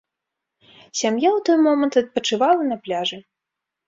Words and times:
Сям'я 1.01 1.29
ў 1.31 1.39
той 1.49 1.57
момант 1.65 1.97
адпачывала 2.01 2.63
на 2.71 2.77
пляжы. 2.87 3.21